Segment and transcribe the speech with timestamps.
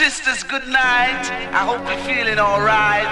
[0.00, 1.28] sisters, good night.
[1.52, 3.04] I hope you're feeling alright.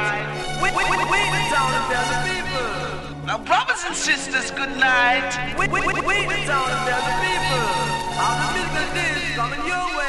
[0.56, 1.20] We, we, we,
[1.52, 3.26] town and tell the people.
[3.26, 5.28] Now, brothers and sisters, good night.
[5.58, 7.68] We, we, we, we town and tell the people.
[8.24, 10.08] All the physical days coming your way.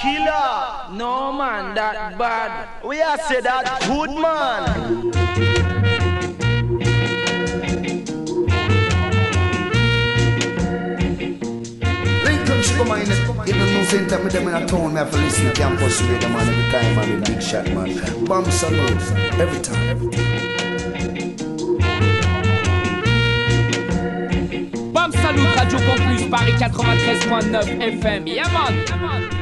[0.00, 0.79] Killer.
[0.92, 2.84] No man, that bad.
[2.84, 5.10] We are say that good man.
[12.24, 13.02] Lincoln sugar man,
[13.46, 16.02] even no same time with them in a town, me have to listen to campus
[16.02, 18.24] radio man every time, man, the big shot man.
[18.24, 20.10] Bomb salute, every time.
[24.92, 28.26] Bam Salut, Radio Campus, Paris 93.9 FM.
[28.26, 28.84] Yeah man.
[29.00, 29.39] Not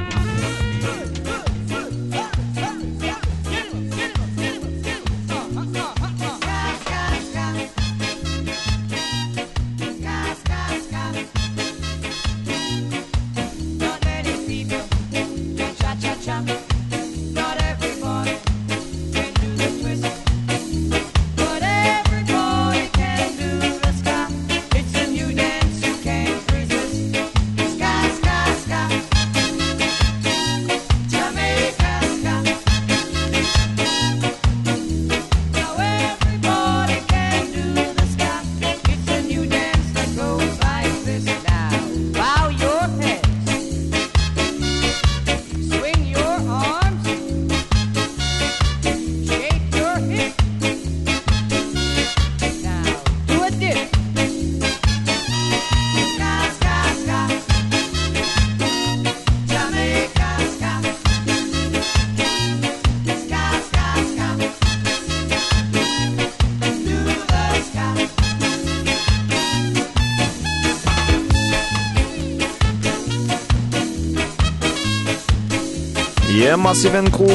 [76.49, 77.29] Yeah, Massive Crew.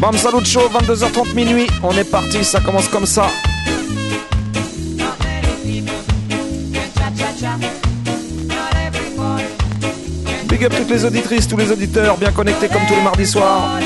[0.00, 1.68] Bam Salut Show, 22h30 minuit.
[1.80, 3.28] On est parti, ça commence comme ça.
[10.48, 13.78] Big up toutes les auditrices, tous les auditeurs, bien connectés comme tous les mardis soirs.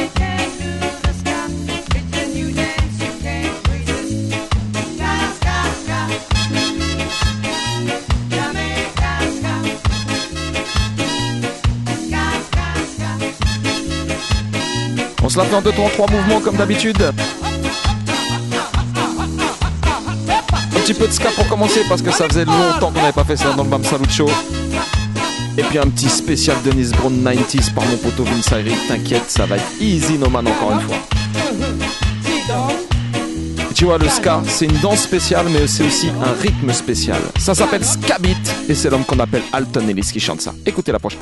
[15.30, 17.00] Se la fait en deux temps, trois mouvements comme d'habitude.
[20.26, 23.22] Un petit peu de ska pour commencer parce que ça faisait longtemps qu'on n'avait pas
[23.22, 24.28] fait ça dans le Bam Salut Show.
[25.56, 28.50] Et puis un petit spécial Dennis Brown 90s par mon poteau Vince.
[28.88, 30.96] T'inquiète, ça va être easy no man encore une fois.
[33.74, 37.20] Tu vois, le ska, c'est une danse spéciale, mais c'est aussi un rythme spécial.
[37.38, 40.52] Ça s'appelle Ska Beat et c'est l'homme qu'on appelle Alton Ellis qui chante ça.
[40.66, 41.20] Écoutez la prochaine.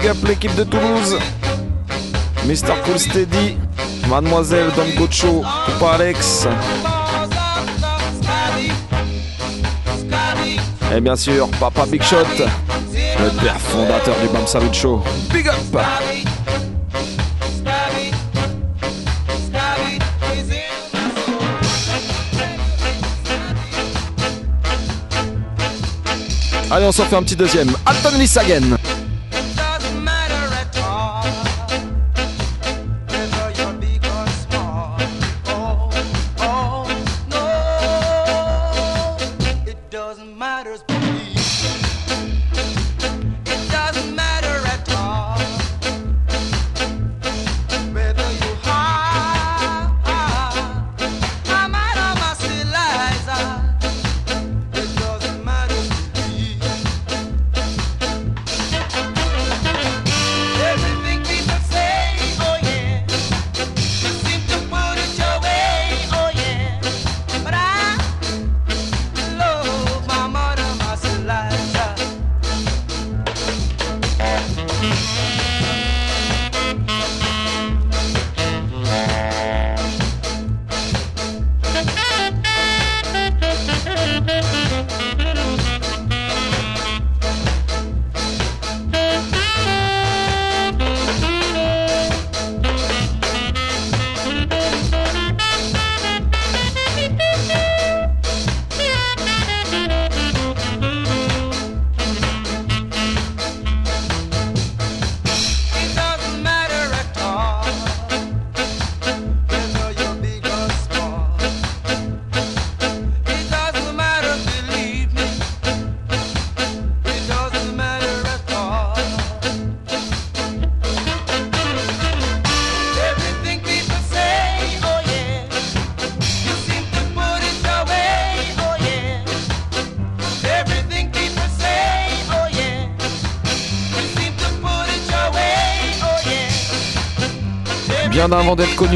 [0.00, 1.18] Big up l'équipe de Toulouse.
[2.46, 2.74] Mr.
[2.84, 3.56] Cool Steady,
[4.08, 6.46] Mademoiselle Don Gocho, Coupa Alex.
[10.94, 15.02] Et bien sûr, Papa Big Shot, le père fondateur du Bam Salut Show.
[15.32, 15.54] Big up.
[26.72, 27.70] Allez, on s'en fait un petit deuxième.
[27.84, 28.79] Alton Lissagen.
[40.40, 42.39] matters, believe.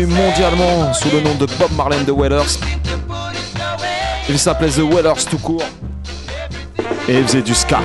[0.02, 2.58] Mondialement sous le nom de Bob Marley the Wailers,
[4.28, 5.62] il s'appelait The Wailers tout court.
[7.08, 7.78] Et il faisait du ska.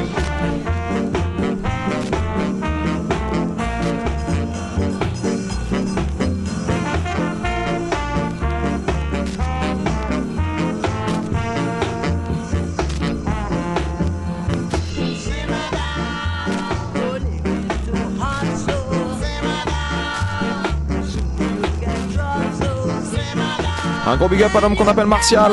[24.20, 25.52] Gros big up à l'homme qu'on appelle Martial.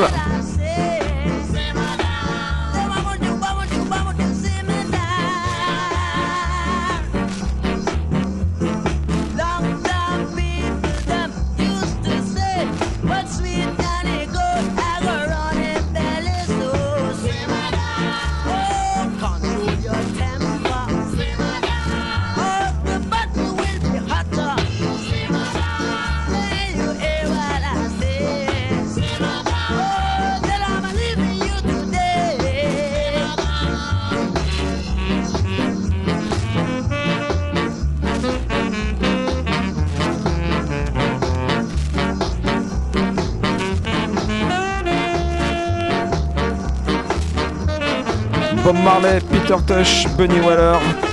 [48.67, 51.06] Bob Marley, Peter Tosh, Bunny Weller.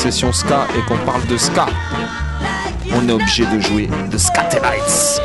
[0.00, 1.66] Session ska et qu'on parle de ska,
[2.94, 5.20] on est obligé de jouer de Scatelites.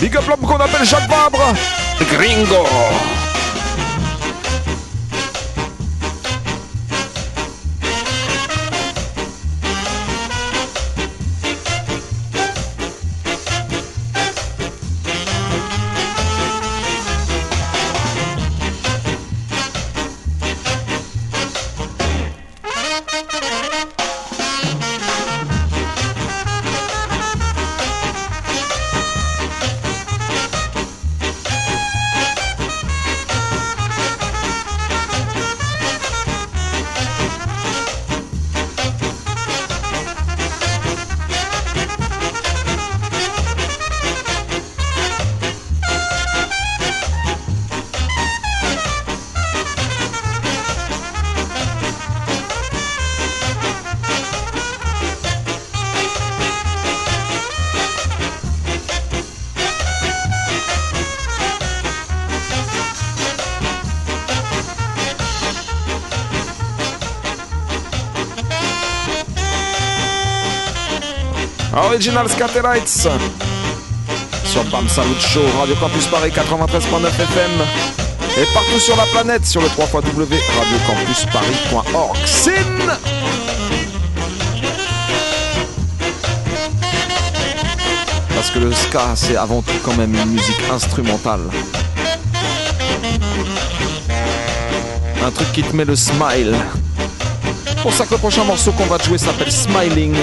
[0.00, 1.52] Big up l'homme qu'on appelle Jacques Vabre,
[2.12, 2.64] Gringo.
[71.76, 73.08] Original Scatterites
[74.44, 77.50] sur Bam Salut Show, Radio Campus Paris 93.9 FM
[78.38, 82.16] et partout sur la planète sur le 3 radiocampusparis.org.
[82.26, 82.52] Sin
[88.34, 91.50] Parce que le ska, c'est avant tout quand même une musique instrumentale.
[95.24, 96.54] Un truc qui te met le smile.
[97.82, 100.14] Pour ça que le prochain morceau qu'on va te jouer s'appelle Smiling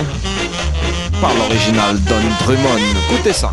[1.21, 2.81] par l'original Don Drummond.
[3.11, 3.51] Écoutez ça.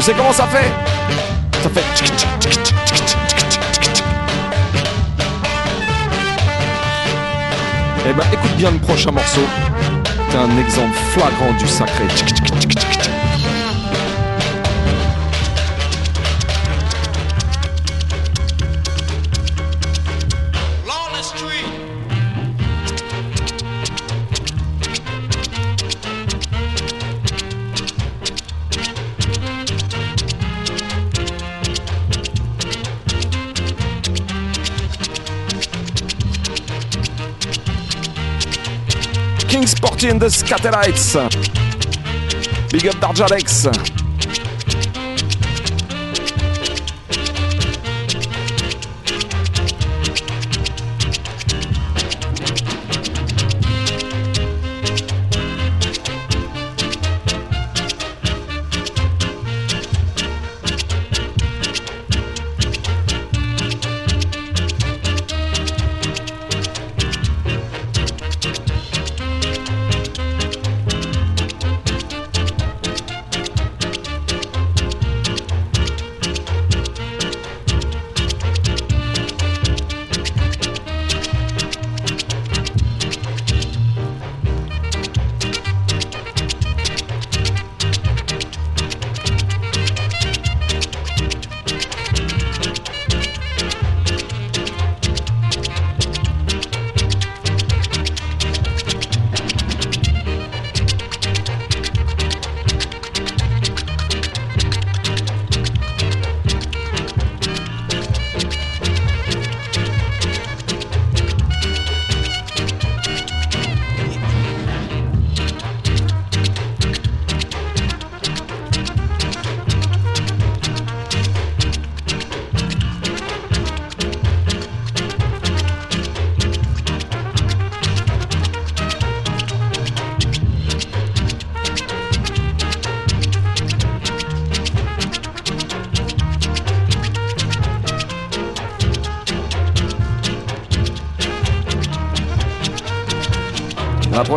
[0.00, 0.72] Tu sais comment ça fait
[1.62, 1.84] Ça fait.
[8.08, 9.42] Eh ben, écoute bien le prochain morceau.
[10.30, 12.06] C'est un exemple flagrant du sacré.
[39.60, 41.12] King Sporty and the Scatterites.
[42.72, 43.99] Big up Darjalex.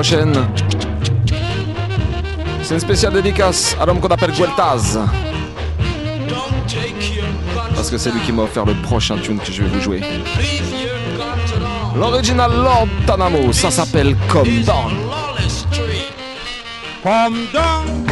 [0.03, 0.21] C'est
[2.73, 4.99] une spéciale dédicace à l'homme qu'on appelle Gueltaz.
[7.73, 10.01] Parce que c'est lui qui m'a offert le prochain tune que je vais vous jouer.
[11.95, 14.93] L'original Lord Tanamo, ça s'appelle Come Down.
[17.03, 18.02] Come down.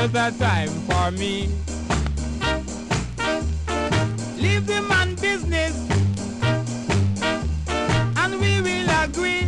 [0.00, 1.50] There's a time for me.
[4.38, 5.76] Leave the man business.
[8.16, 9.44] And we will agree.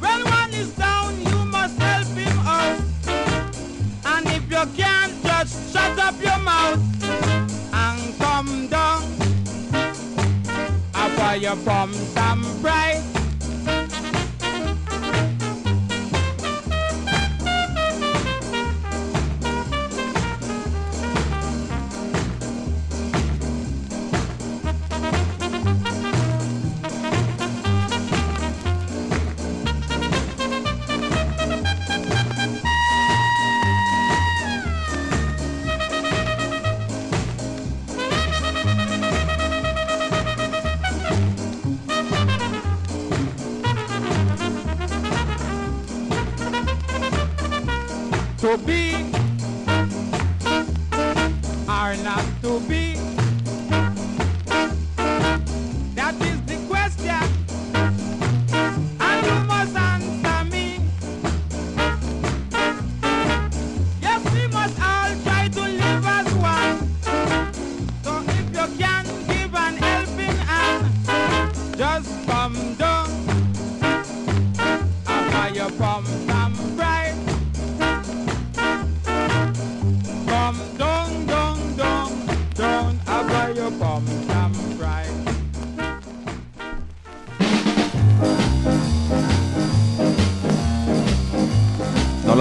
[0.00, 2.82] When one is down, you must help him out.
[4.04, 6.78] And if you can't, just shut up your mouth
[7.72, 9.02] and come down.
[10.92, 13.09] After you from some bright.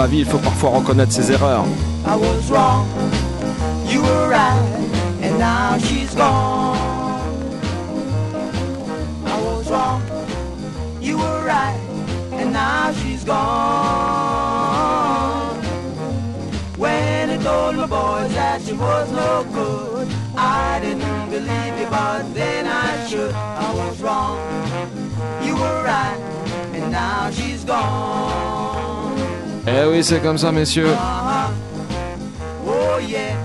[0.09, 1.65] Vie, il faut parfois reconnaître ses erreurs.
[2.05, 2.85] I was wrong,
[3.87, 4.59] you were right,
[5.21, 6.77] and now she's gone.
[9.25, 10.01] I was wrong,
[10.99, 11.79] you were right,
[12.33, 13.37] and now she's gone.
[16.77, 22.33] When I told my boys that she was no good, I didn't believe you, but
[22.33, 23.33] then I should.
[23.33, 24.39] I was wrong,
[25.43, 26.17] you were right,
[26.73, 28.08] and now she's gone.
[29.71, 30.89] Eh oui, c'est comme ça, messieurs.
[32.65, 33.35] Oh yeah.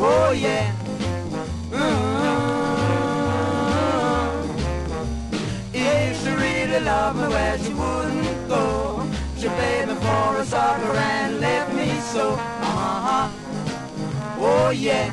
[0.00, 0.70] Oh yeah.
[7.14, 9.02] Me, she wouldn't go.
[9.36, 9.48] She
[9.96, 12.38] for a sucker and left me so.
[14.40, 15.11] Oh yeah.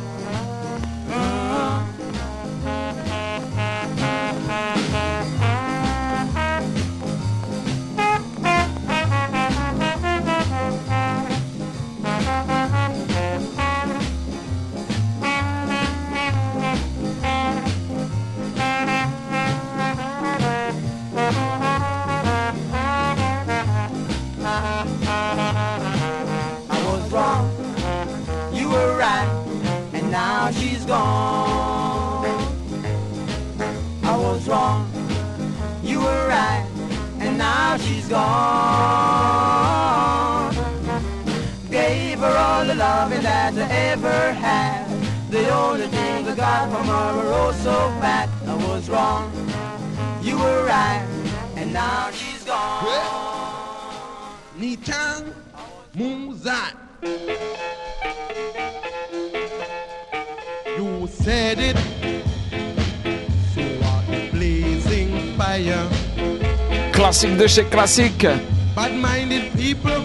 [67.39, 68.27] De chez classique.
[68.75, 70.03] Bad-minded people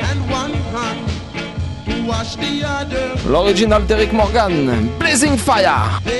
[0.00, 1.00] and one hand
[1.86, 3.16] to wash the other.
[3.26, 4.90] L'original d'Eric Morgan.
[4.98, 6.17] Blazing Fire.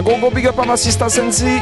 [0.00, 1.60] Un gros gros big up à ma sista Sensi.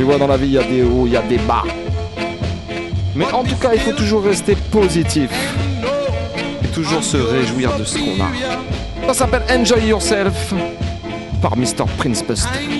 [0.00, 1.62] Tu vois, dans la vie, il y a des hauts, il y a des bas.
[3.14, 5.30] Mais en tout cas, il faut toujours rester positif.
[6.64, 9.08] Et toujours se réjouir de ce qu'on a.
[9.08, 10.54] Ça s'appelle Enjoy Yourself
[11.42, 11.84] par Mr.
[11.98, 12.79] Prince Buster.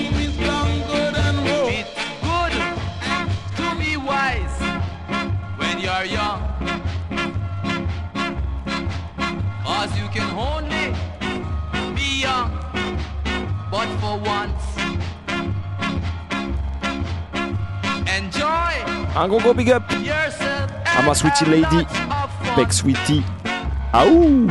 [19.21, 19.83] Un gros gros big up.
[20.97, 21.85] À ma sweetie lady,
[22.57, 23.21] Beck Sweetie.
[23.93, 24.47] Aouh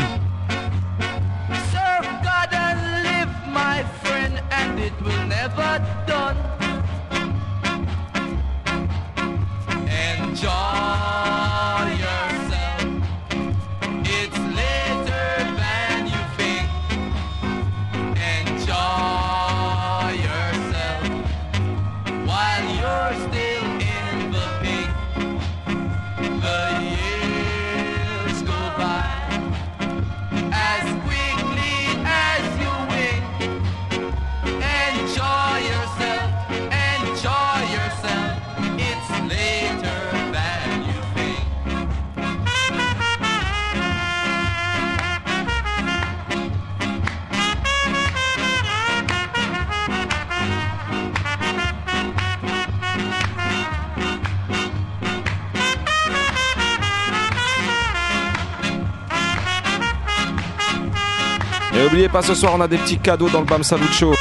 [62.22, 64.14] ce soir, on a des petits cadeaux dans le Bam Salut Show.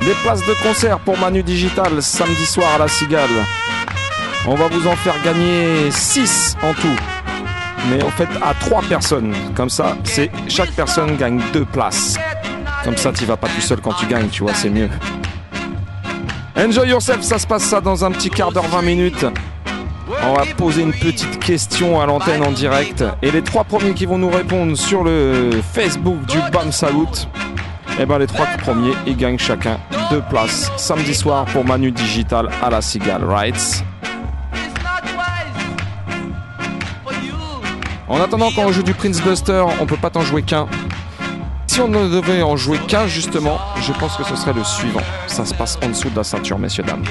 [0.00, 3.28] Des places de concert pour Manu Digital samedi soir à la Cigale.
[4.46, 6.96] On va vous en faire gagner 6 en tout.
[7.90, 9.34] Mais en fait, à 3 personnes.
[9.54, 12.16] Comme ça, c'est chaque personne gagne 2 places.
[12.84, 14.88] Comme ça, tu vas pas tout seul quand tu gagnes, tu vois, c'est mieux.
[16.56, 19.26] Enjoy yourself, ça se passe ça dans un petit quart d'heure, 20 minutes.
[20.28, 23.04] On va poser une petite question à l'antenne en direct.
[23.22, 27.06] Et les trois premiers qui vont nous répondre sur le Facebook du BAM Salut,
[28.00, 29.78] eh ben les trois premiers, ils gagnent chacun
[30.10, 33.84] deux places samedi soir pour Manu Digital à la Cigale, right?
[38.08, 40.66] En attendant, quand on joue du Prince Buster, on peut pas t'en jouer qu'un.
[41.68, 45.02] Si on ne devait en jouer qu'un, justement, je pense que ce serait le suivant.
[45.28, 47.04] Ça se passe en dessous de la ceinture, messieurs, dames.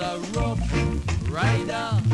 [0.00, 2.09] A rough rider.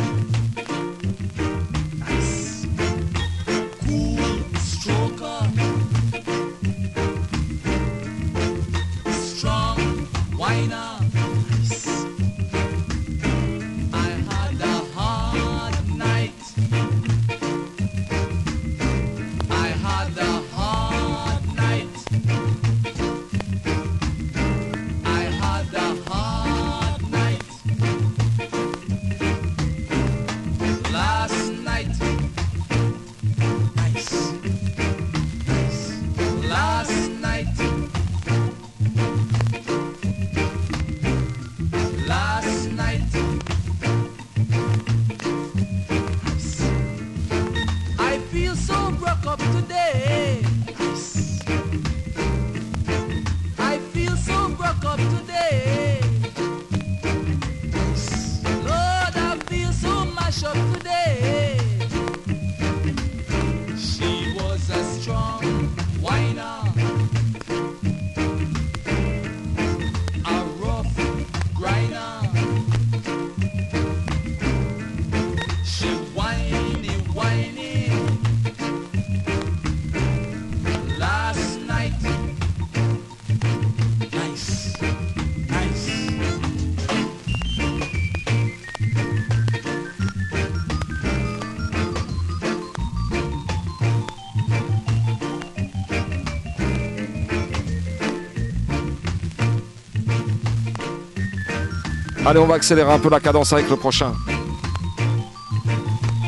[102.26, 104.12] Allez, on va accélérer un peu la cadence avec le prochain.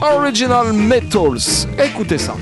[0.00, 1.66] Original Metals.
[1.76, 2.37] Écoutez ça.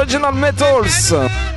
[0.00, 1.49] Original Metals.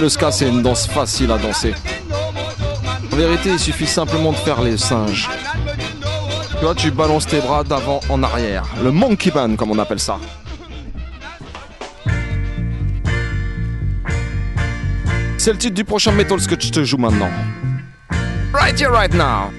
[0.00, 1.74] Le ska, c'est une danse facile à danser.
[3.12, 5.28] En vérité, il suffit simplement de faire les singes.
[6.60, 8.64] Tu tu balances tes bras d'avant en arrière.
[8.82, 10.18] Le monkey band, comme on appelle ça.
[15.38, 17.30] C'est le titre du prochain Metals que je te joue maintenant.
[18.52, 19.50] Right here, right now.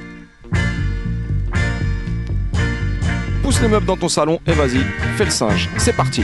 [3.42, 4.84] Pousse les meubles dans ton salon et vas-y,
[5.18, 5.70] fais le singe.
[5.78, 6.24] C'est parti.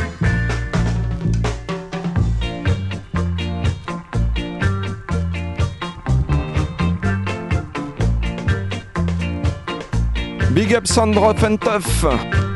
[10.65, 12.54] Big up Sandro and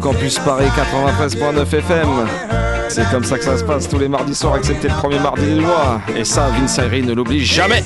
[0.00, 2.08] Campus Paris 93.9 FM.
[2.88, 5.54] C'est comme ça que ça se passe tous les mardis soirs, excepté le premier mardi
[5.54, 6.00] du mois.
[6.16, 7.84] Et ça, Vince Ayri ne l'oublie jamais.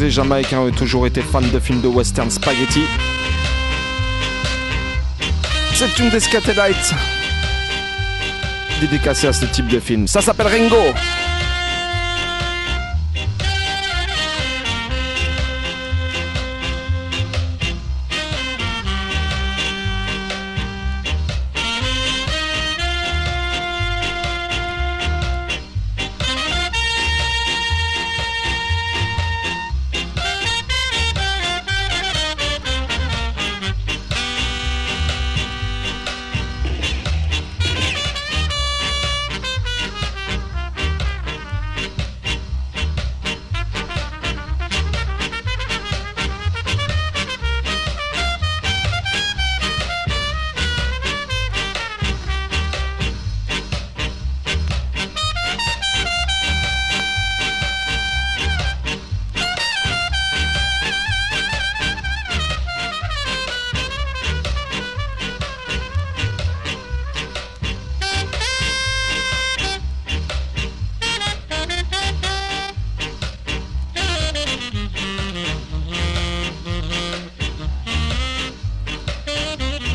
[0.00, 2.82] Les Jamaïcains ont toujours été fans de films de western spaghetti.
[5.74, 6.94] C'est une des Scatolites
[8.80, 10.06] dédicacée à ce type de film.
[10.06, 10.94] Ça s'appelle Ringo.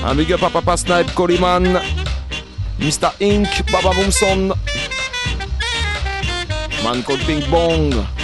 [0.08, 1.82] Un big up à Papa Snipe, Coleman,
[2.80, 3.10] Mr.
[3.20, 4.54] Ink, Baba Boomson,
[6.84, 8.15] Man called Bong.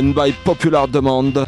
[0.00, 1.44] By popular demand.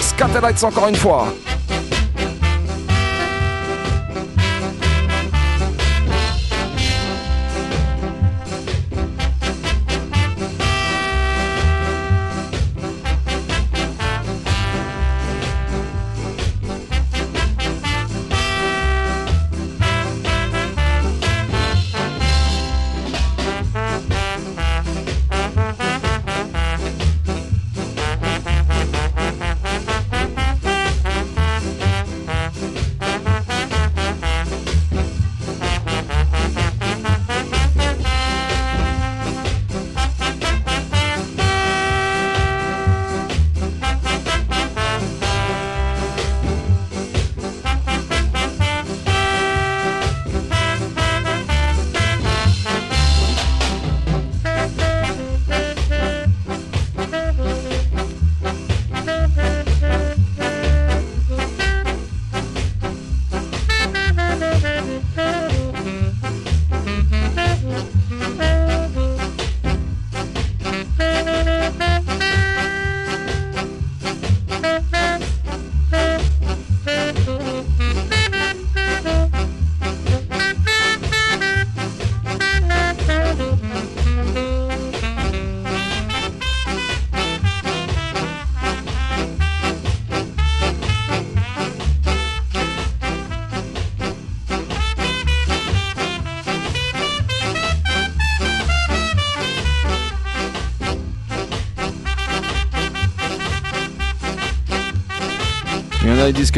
[0.00, 1.28] Scatolites encore une fois.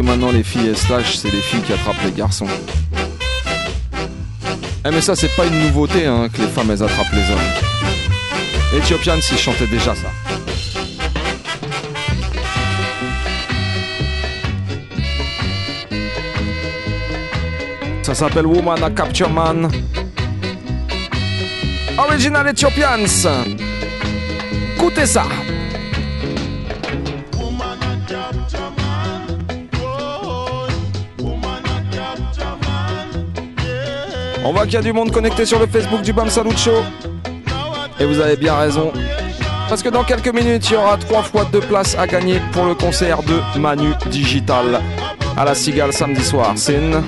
[0.03, 2.47] Maintenant les filles slash, c'est les filles qui attrapent les garçons.
[4.87, 8.79] Eh mais ça c'est pas une nouveauté hein, que les femmes elles attrapent les hommes.
[8.79, 10.09] Ethiopian s'y chantait déjà ça.
[18.03, 19.71] Ça s'appelle Woman a Capture Man.
[21.99, 23.07] Original Ethiopians.
[24.77, 25.25] Écoutez ça.
[34.51, 36.83] On voit qu'il y a du monde connecté sur le Facebook du Bam Salut Show.
[38.01, 38.91] Et vous avez bien raison.
[39.69, 42.65] Parce que dans quelques minutes, il y aura trois fois deux places à gagner pour
[42.65, 44.81] le concert de Manu Digital
[45.37, 46.55] à la Cigale samedi soir.
[46.57, 47.05] Sin.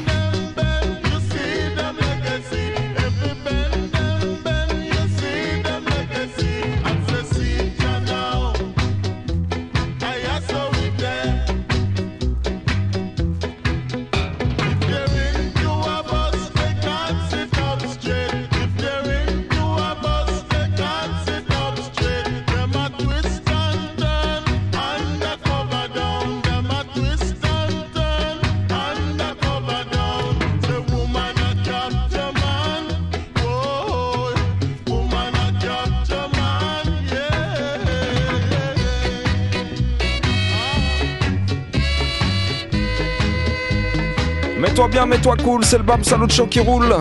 [45.12, 46.94] mets-toi cool, c'est le Bam Salut Show qui roule.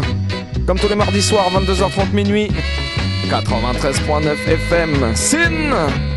[0.67, 2.49] Comme tous les mardis soirs, 22h30 minuit.
[3.29, 5.15] 93.9 FM.
[5.15, 6.10] Sin!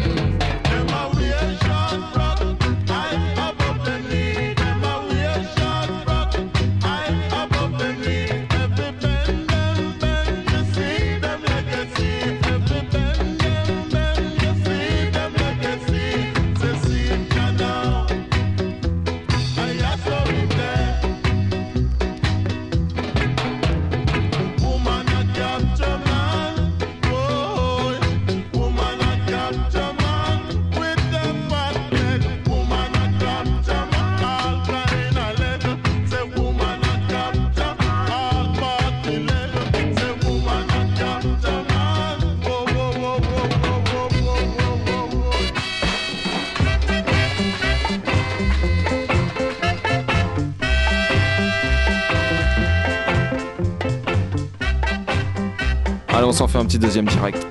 [56.78, 57.46] deuxième direct.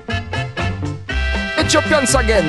[1.58, 2.44] Ethiopian Sagen.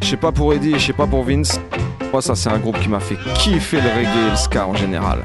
[0.00, 1.58] Je sais pas pour Eddie, je sais pas pour Vince.
[2.12, 4.74] Moi, ça, c'est un groupe qui m'a fait kiffer le reggae et le ska en
[4.74, 5.24] général.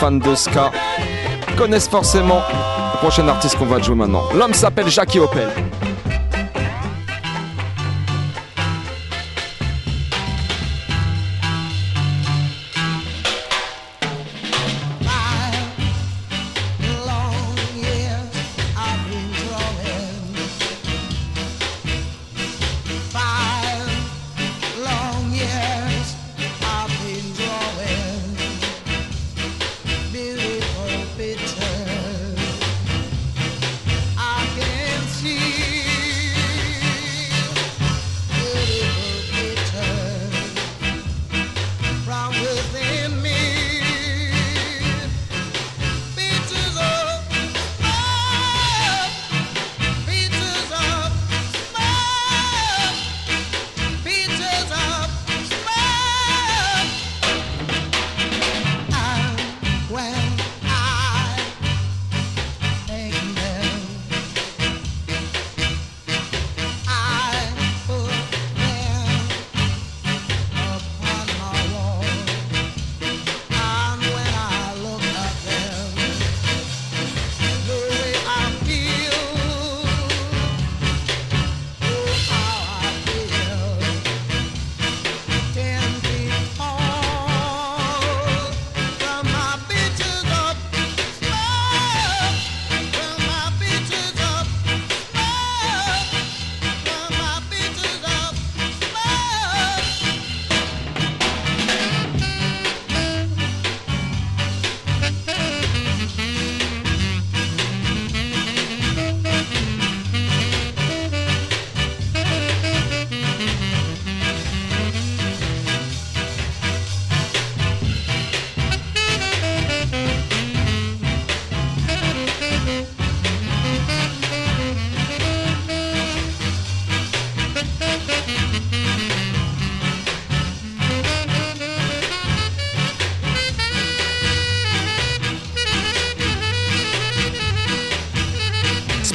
[0.00, 0.70] fans de ska
[1.58, 2.40] connaissent forcément
[2.94, 4.22] le prochain artiste qu'on va jouer maintenant.
[4.34, 5.50] L'homme s'appelle Jackie Opel.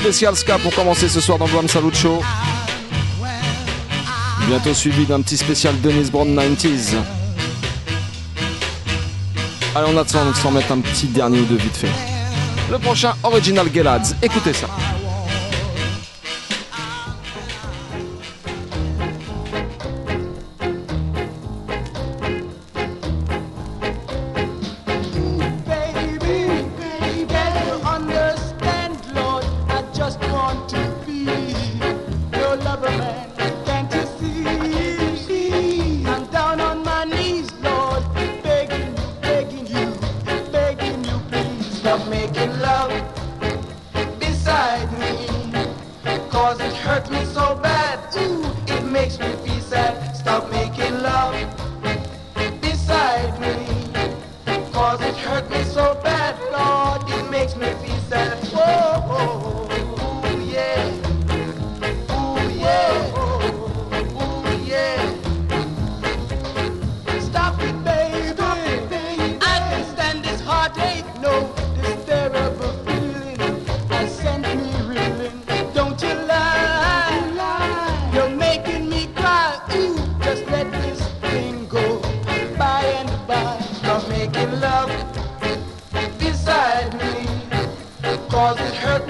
[0.06, 2.22] Spécial ska pour commencer ce soir dans Bam Salut Show.
[4.48, 6.94] Bientôt suivi d'un petit spécial Dennis Brown 90s.
[9.74, 11.90] Allez, on attend de s'en mettre un petit dernier ou deux vite fait.
[12.70, 14.14] Le prochain Original Gelads.
[14.22, 14.68] Écoutez ça.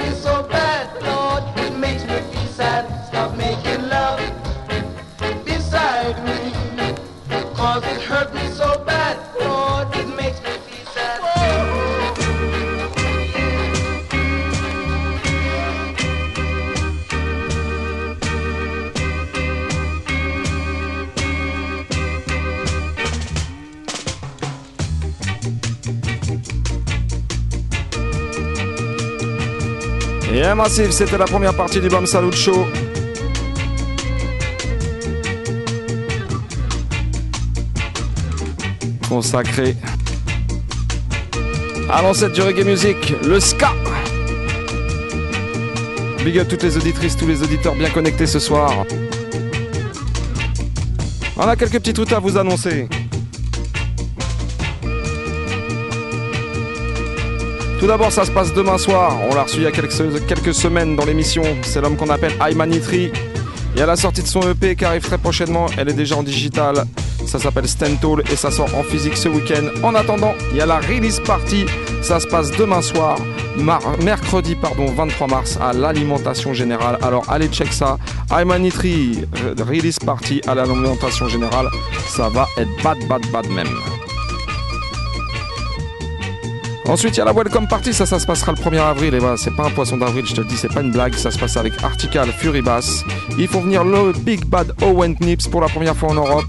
[0.06, 0.65] Me so
[30.64, 32.66] C'était la première partie du Bam Salut Show.
[39.10, 39.76] Consacré
[41.90, 43.74] à l'ancêtre du reggae music, le ska.
[46.24, 48.86] Big up toutes les auditrices, tous les auditeurs bien connectés ce soir.
[51.36, 52.88] On a quelques petites routes à vous annoncer.
[57.86, 59.16] Tout d'abord, ça se passe demain soir.
[59.30, 61.44] On l'a reçu il y a quelques, semaines dans l'émission.
[61.62, 63.12] C'est l'homme qu'on appelle Aymanitri.
[63.76, 65.68] Il y a la sortie de son EP qui arrive très prochainement.
[65.78, 66.86] Elle est déjà en digital.
[67.28, 69.68] Ça s'appelle Stentall et ça sort en physique ce week-end.
[69.84, 71.68] En attendant, il y a la release party.
[72.02, 73.20] Ça se passe demain soir,
[74.04, 76.98] mercredi pardon, 23 mars à l'alimentation générale.
[77.04, 78.00] Alors allez check ça.
[78.36, 79.26] Aymanitri
[79.60, 81.68] release party à l'alimentation générale.
[82.08, 83.70] Ça va être bad bad bad même.
[86.88, 89.14] Ensuite, il y a la Welcome Party, ça, ça se passera le 1er avril.
[89.16, 91.16] Et voilà, c'est pas un poisson d'avril, je te le dis, c'est pas une blague.
[91.16, 93.04] Ça se passe avec Artical, Fury Bass.
[93.40, 96.46] Il faut venir le Big Bad Owen Nips pour la première fois en Europe.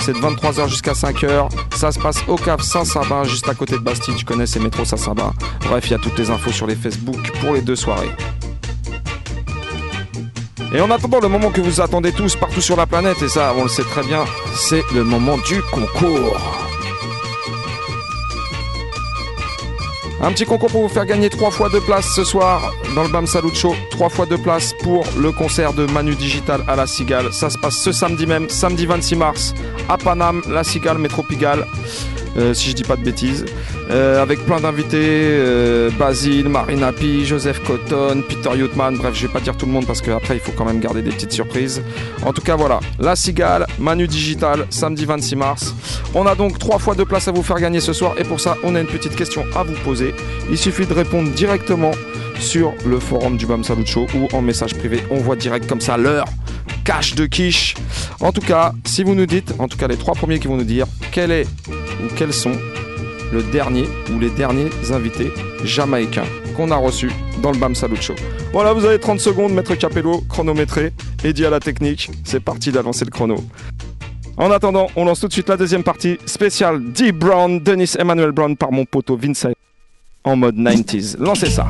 [0.00, 1.48] C'est de 23h jusqu'à 5h.
[1.74, 4.14] Ça se passe au Cave Saint-Sabin, juste à côté de Bastille.
[4.14, 5.32] Tu connais, c'est métro Saint-Sabin.
[5.66, 8.10] Bref, il y a toutes les infos sur les Facebook pour les deux soirées.
[10.74, 13.54] Et en attendant le moment que vous attendez tous partout sur la planète, et ça,
[13.56, 16.67] on le sait très bien, c'est le moment du concours.
[20.20, 23.08] Un petit concours pour vous faire gagner trois fois deux places ce soir dans le
[23.08, 23.76] Bam Salut Show.
[23.90, 27.32] Trois fois deux places pour le concert de Manu Digital à La Cigale.
[27.32, 29.54] Ça se passe ce samedi même, samedi 26 mars,
[29.88, 31.64] à Paname, La Cigale, métro Pigalle.
[32.36, 33.44] Euh, si je dis pas de bêtises,
[33.90, 39.32] Euh, avec plein d'invités, euh, Basile, Marina Pi, Joseph Cotton, Peter Yutman, bref je vais
[39.32, 41.82] pas dire tout le monde parce qu'après il faut quand même garder des petites surprises.
[42.22, 45.74] En tout cas voilà, La Cigale, Manu Digital, samedi 26 mars.
[46.14, 48.40] On a donc trois fois deux places à vous faire gagner ce soir et pour
[48.40, 50.12] ça on a une petite question à vous poser.
[50.50, 51.92] Il suffit de répondre directement
[52.38, 55.02] sur le forum du Bam Salut Show ou en message privé.
[55.10, 56.26] On voit direct comme ça l'heure
[56.88, 57.74] cash de quiche.
[58.18, 60.56] En tout cas, si vous nous dites, en tout cas les trois premiers qui vont
[60.56, 61.46] nous dire quel est
[62.02, 62.56] ou quels sont
[63.30, 65.30] le dernier ou les derniers invités
[65.64, 66.24] jamaïcains
[66.56, 67.10] qu'on a reçus
[67.42, 68.14] dans le BAM Salut Show.
[68.54, 72.72] Voilà, vous avez 30 secondes, maître Capello, chronométré, et dit à la technique, c'est parti
[72.72, 73.36] d'avancer le chrono.
[74.38, 77.12] En attendant, on lance tout de suite la deuxième partie spéciale D.
[77.12, 79.52] Brown, Dennis Emmanuel Brown par mon poteau Vincent
[80.24, 81.18] en mode 90s.
[81.18, 81.66] Lancez ça.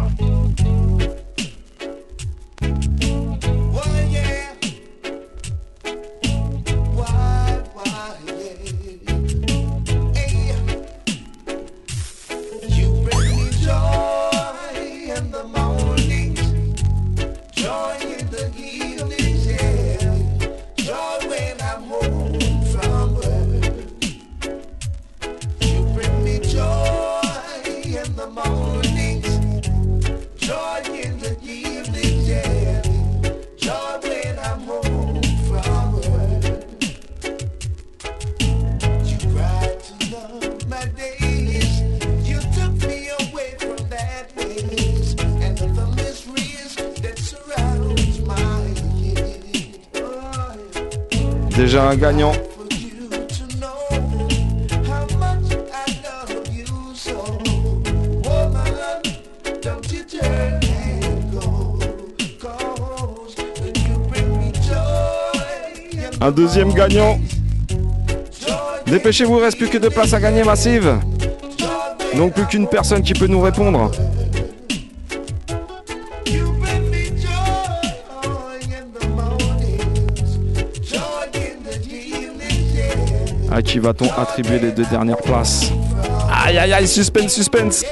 [51.69, 52.33] Déjà un gagnant.
[66.23, 67.21] Un deuxième gagnant.
[68.87, 70.99] Dépêchez-vous, reste plus que deux places à gagner massive.
[72.17, 73.91] Donc plus qu'une personne qui peut nous répondre.
[83.59, 85.73] À qui va-t-on attribuer les deux dernières places
[86.33, 87.85] Aïe aïe aïe, suspense, suspense.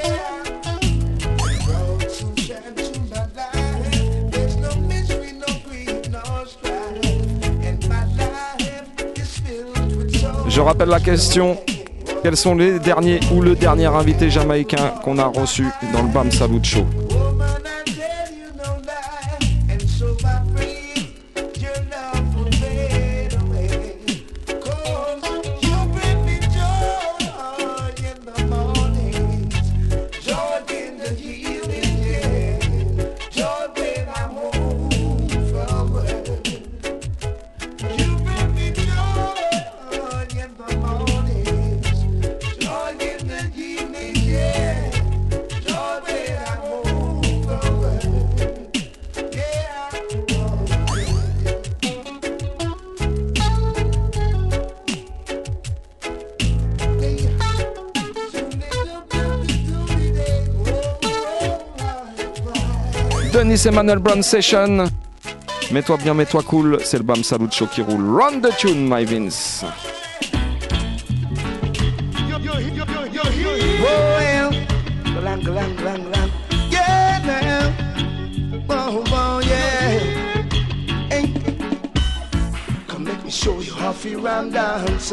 [10.47, 11.57] Je rappelle la question.
[12.23, 16.31] Quels sont les derniers ou le dernier invité jamaïcain qu'on a reçu dans le BAM
[16.31, 16.85] Salut Show
[63.37, 64.89] Denis Emmanuel Brown Session.
[65.71, 66.79] Mets-toi bien, mets-toi cool.
[66.83, 68.19] C'est le Bam Salut Show qui roule.
[68.19, 69.63] Run the tune, my Vince.
[78.69, 79.41] Oh, oh,
[83.23, 85.11] me show you how to run dance.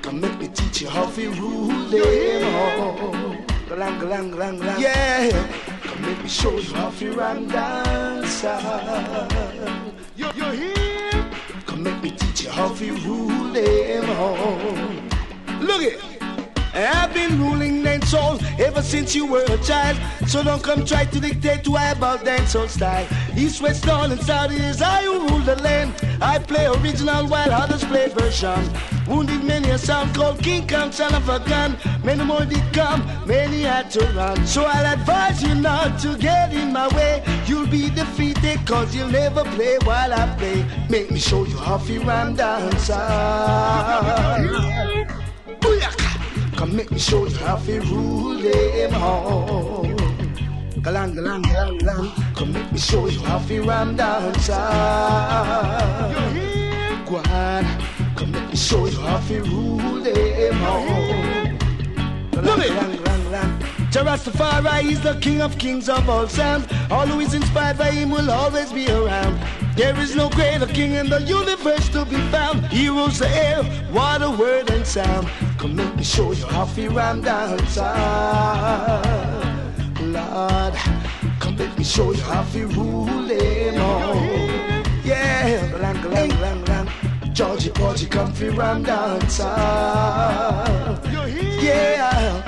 [0.00, 3.31] Come let me teach you how to rule them all.
[3.82, 4.78] Galang, galang, galang, galang.
[4.78, 5.26] Yeah.
[5.82, 8.44] Come let me show you how to run dance.
[10.14, 11.26] You're here.
[11.66, 14.54] Come let me teach you how to rule them all.
[15.58, 15.98] Look it.
[16.72, 19.98] I've been ruling dancehall ever since you were a child.
[20.28, 23.06] So don't come try to dictate to I about dancehall style.
[23.36, 25.92] East, west, north, and south is I who rule the land.
[26.22, 28.62] I play original while others play version.
[29.08, 31.76] Wounded many a sound called King Kong, son of a gun.
[32.04, 34.46] Many more did come, many had to run.
[34.46, 37.24] So I'll advise you not to get in my way.
[37.46, 40.64] You'll be defeated cause you'll never play while I play.
[40.88, 42.88] Make me show you how to run dance.
[45.60, 46.56] Booyaka!
[46.56, 49.84] Come make me show you how to rule them all.
[50.82, 52.21] Galang, galang, galang, galang.
[52.42, 53.94] Come make me show you how to run.
[53.94, 54.04] Go
[57.30, 57.64] on.
[58.16, 60.82] Come make me show you how to rule them all.
[62.32, 63.62] Galang, galang.
[63.92, 66.66] Jarastafari is the king of kings of all sound.
[66.90, 69.38] All who is inspired by him will always be around.
[69.76, 72.66] There is no greater king in the universe to be found.
[72.66, 73.62] He rules the air,
[73.92, 75.28] water, word, and sound.
[75.58, 77.76] Come let me show you how to run dance.
[80.00, 80.74] Lord,
[81.42, 84.14] come let me show you how to rule them all.
[85.04, 86.88] Yeah, lang, lang, lang, lang.
[87.34, 89.40] Georgie, Porgy, come fi run dance.
[91.60, 92.42] Yeah,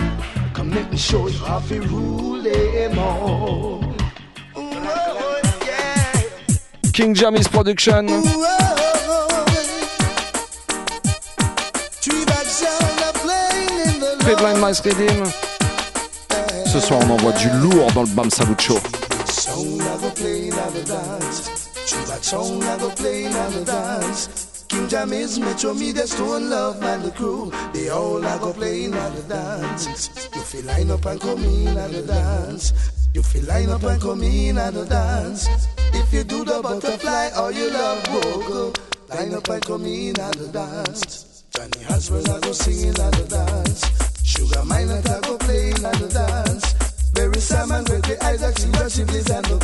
[0.54, 1.68] come let me show you how oh, oh.
[1.68, 3.82] to rule them all.
[6.92, 8.06] King Jammy's Production.
[14.24, 15.53] Headline Nice Redeem.
[16.74, 18.80] Ce soir, on envoie du lourd dans le Bam Salut Show.
[19.26, 21.70] Song I go play in the dance.
[21.86, 24.64] True that song I go play in the dance.
[24.68, 25.72] King Jammy's Metro
[26.40, 27.52] Love the crew.
[27.72, 30.10] They all I go play in the dance.
[30.34, 31.74] You feel line up and come in
[32.08, 32.72] dance.
[33.14, 35.48] You feel line up and come in dance.
[35.92, 38.02] If you do the butterfly you love
[39.14, 40.14] line up and come in
[42.40, 42.52] go
[43.12, 43.93] the dance.
[44.34, 46.74] Sugar Miner I go play in the dance.
[47.14, 49.63] Barry Simon, Gregory Isaac, Silver Shibley's and the crew.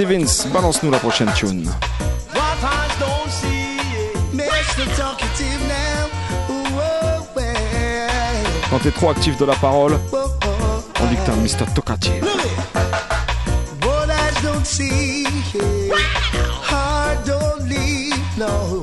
[0.00, 1.66] Vas-y Vince, balance-nous la prochaine tune.
[2.32, 3.76] What eyes don't see,
[4.32, 4.86] Mr.
[4.96, 6.08] Talkative now.
[6.48, 8.46] Whoa, well.
[8.70, 10.00] Quand t'es trop actif de la parole,
[11.00, 11.66] on dit que t'es un Mr.
[18.38, 18.82] No.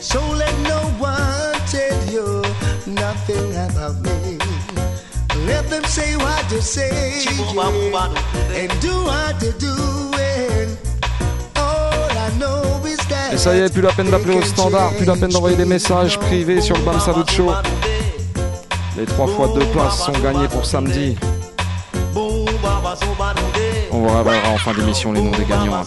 [0.00, 2.42] So let no one tell you
[2.86, 4.38] nothing about me.
[5.46, 8.08] Let them say what they say, yeah,
[8.58, 10.05] and do what they're doing.
[13.32, 15.64] Et ça y est, plus la peine d'appeler au standard, plus la peine d'envoyer des
[15.64, 17.52] messages privés sur le Bam Show.
[18.96, 21.16] Les 3 fois 2 places sont gagnées pour samedi.
[22.14, 25.84] On vous révélera en fin d'émission les noms des gagnants.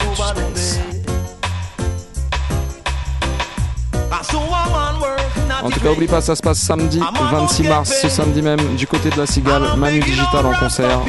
[5.62, 8.88] En tout cas, oublie pas, ça se passe samedi 26 mars, ce samedi même, du
[8.88, 11.00] côté de la Cigale, Manu Digital en concert.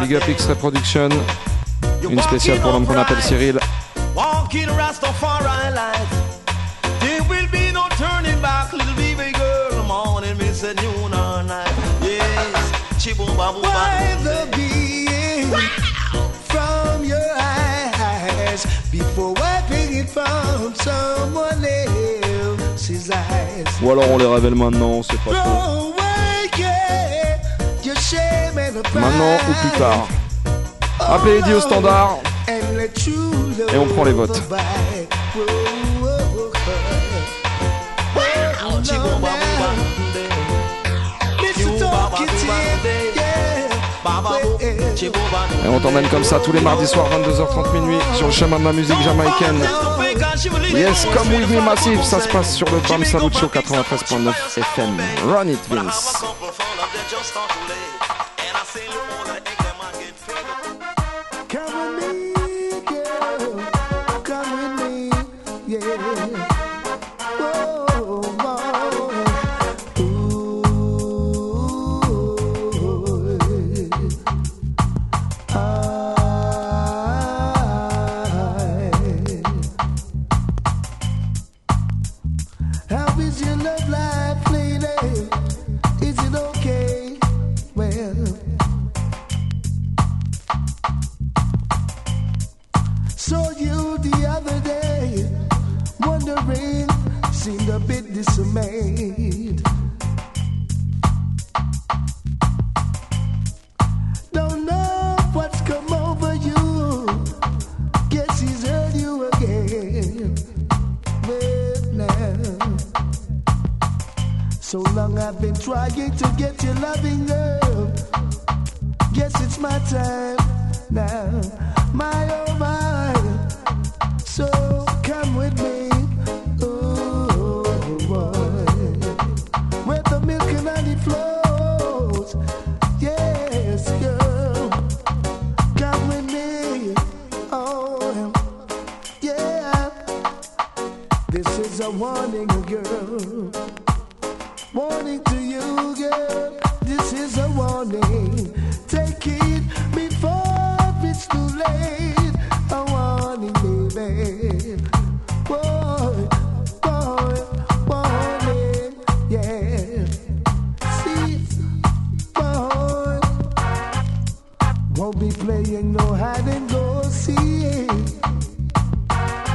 [0.00, 1.08] Big Up X-Ray Production,
[2.10, 3.58] une spéciale pour l'homme qu'on appelle Cyril.
[12.94, 15.50] Why the being
[16.48, 18.64] from your eyes?
[18.90, 23.66] Before wiping it from someone else's eyes?
[23.82, 25.94] Ou alors on les révèle maintenant, c'est pas trop.
[28.94, 30.08] Maintenant ou plus tard.
[31.08, 32.18] Appelez Eddie au standard.
[32.48, 34.40] Et on prend les votes.
[45.64, 48.64] Et on t'emmène comme ça tous les mardis soirs 22h30 minuit sur le chemin de
[48.64, 49.60] la musique jamaïcaine.
[50.72, 54.96] Yes, come with me massive, ça se passe sur le Bam Salut Show 93.9 FM.
[55.26, 56.24] Run it Vince.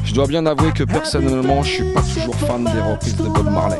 [0.03, 3.49] Je dois bien avouer que personnellement, je suis pas toujours fan des reprises de Bob
[3.49, 3.79] Marley.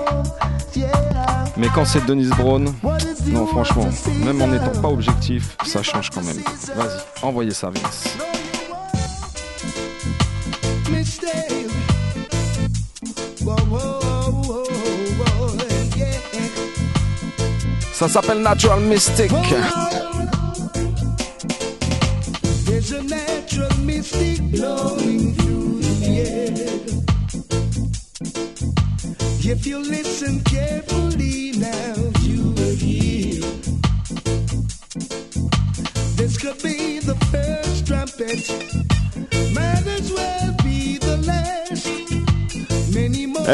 [1.57, 2.71] Mais quand c'est Denise Brown,
[3.27, 3.87] non franchement,
[4.23, 6.37] même en n'étant pas objectif, ça change quand même.
[6.75, 8.05] Vas-y, envoyez ça, Vince.
[17.91, 19.31] Ça s'appelle Natural Mystic.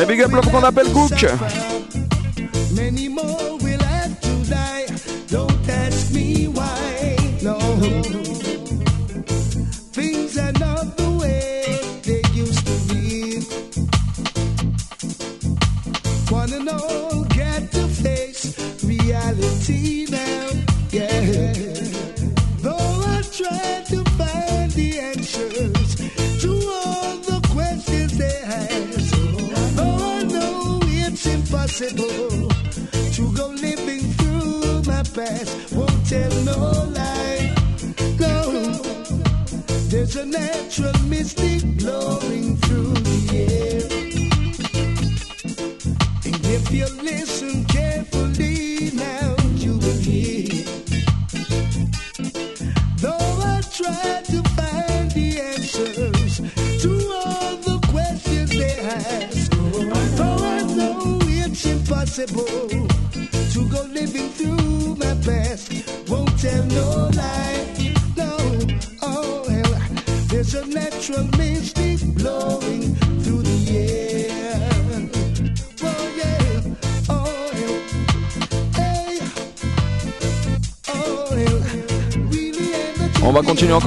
[0.01, 1.25] Et big up là pour qu'on appelle Cook.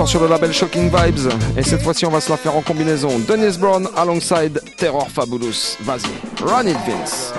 [0.09, 1.31] sur le label Shocking Vibes.
[1.57, 3.19] Et cette fois-ci, on va se la faire en combinaison.
[3.29, 5.77] Dennis Brown alongside Terror Fabulous.
[5.83, 6.09] Vas-y,
[6.43, 7.35] run it, Vince.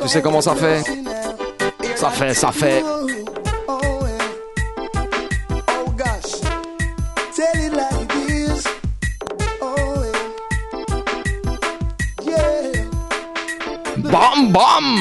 [0.00, 0.82] Tu sais comment ça fait?
[1.94, 2.82] Ça fait, ça fait.
[14.36, 15.00] Bom Bom.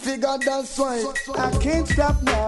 [0.00, 1.04] figure, that's why
[1.36, 2.39] I can't stop now.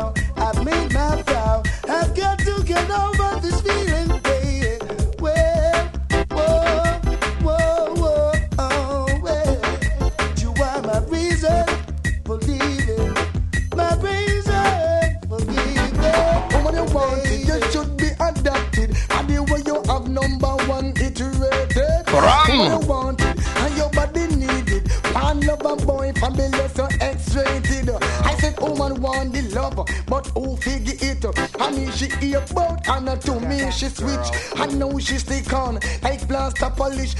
[35.02, 35.80] she stick on.
[36.02, 37.14] Like blaster polish,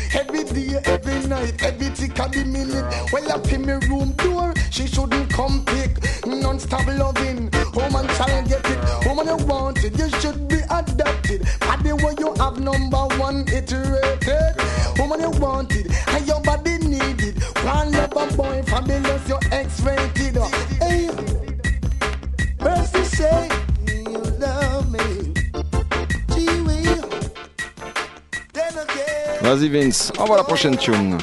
[29.62, 30.12] Evans.
[30.18, 31.18] On la prochaine tune.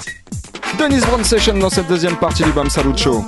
[0.78, 3.24] Dennis Brown Session dans cette deuxième partie du Bam Salut Show.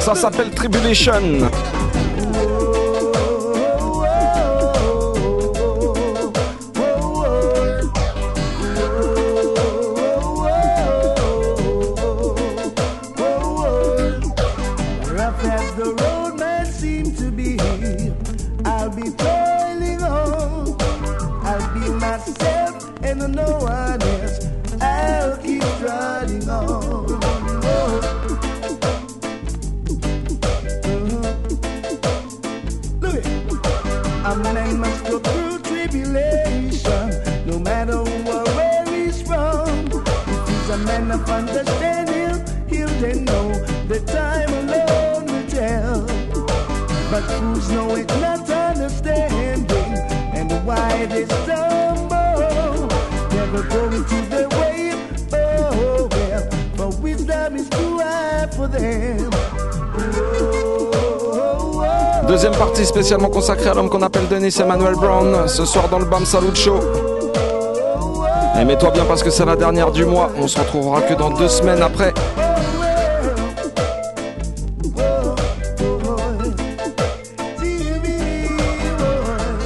[0.00, 1.48] Ça s'appelle Tribulation.
[35.04, 37.10] Go through tribulation,
[37.46, 39.68] no matter where he's from.
[40.48, 43.52] He's a man of understanding, he'll then know
[43.86, 46.06] the time alone will tell.
[47.10, 49.98] But fools know not understanding,
[50.34, 52.88] and why they stumble,
[53.36, 54.92] never going to the way.
[55.32, 56.08] Oh
[56.76, 59.43] but wisdom is too high for them.
[62.26, 65.46] Deuxième partie spécialement consacrée à l'homme qu'on appelle Denis Emmanuel Brown.
[65.46, 66.80] Ce soir dans le BAM Salut Show.
[68.58, 70.30] Et mets-toi bien parce que c'est la dernière du mois.
[70.38, 72.14] On se retrouvera que dans deux semaines après.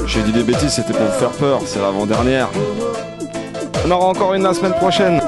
[0.06, 1.60] J'ai dit des bêtises, c'était pour vous faire peur.
[1.64, 2.48] C'est l'avant-dernière.
[3.86, 5.20] On aura encore une la semaine prochaine.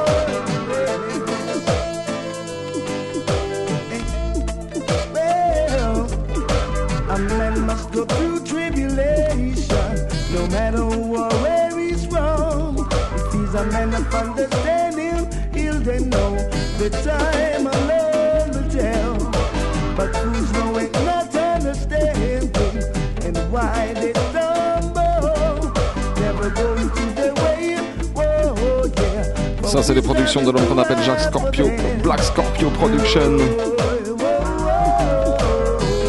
[32.60, 33.38] Scorpio Production.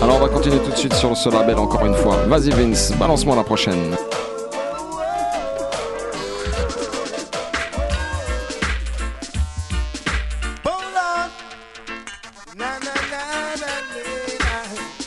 [0.02, 2.18] Alors, on va continuer tout de suite sur ce label encore une fois.
[2.28, 3.96] Vas-y, Vince, balance-moi la prochaine.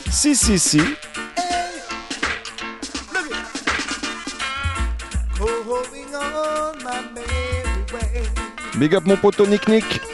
[0.09, 0.81] Si, si, si.
[8.77, 10.04] Big up mon poteau Nick Nick.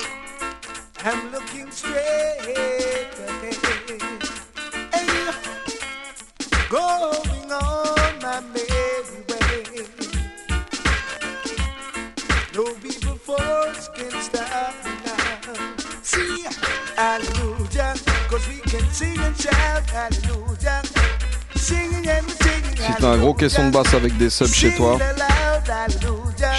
[23.42, 25.00] Gros caisson de basse avec des subs chez toi,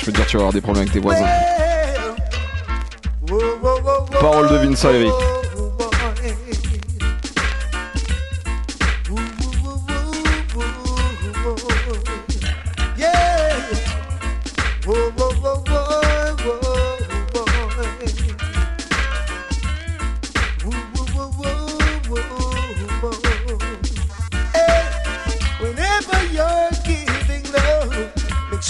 [0.01, 1.29] je peux te dire tu vas avoir des problèmes avec tes voisins.
[4.21, 5.09] Parole de Vince Ayri.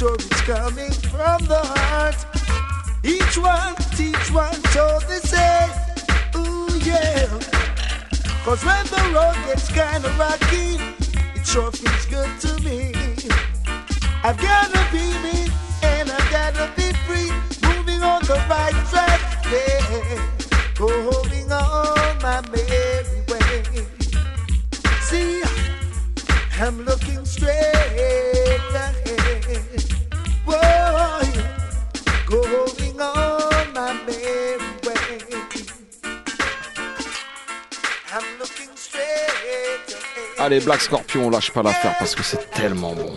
[0.02, 2.18] Sure it's coming from the heart.
[3.04, 5.70] Each one, teach one, so they say.
[6.34, 7.28] Ooh, yeah.
[8.44, 10.70] Cause when the road gets kinda rocky,
[11.38, 12.92] it sure feels good to me.
[14.26, 15.38] I've gotta be me,
[15.84, 17.30] and I've gotta be free.
[17.68, 19.20] Moving on the right track,
[19.54, 20.18] yeah.
[20.74, 23.86] Going on my merry way.
[25.08, 25.42] See,
[26.60, 27.11] I'm looking
[40.44, 43.14] Allez, Black Scorpion, lâche pas l'affaire parce que c'est tellement bon.